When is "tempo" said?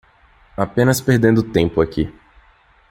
1.53-1.79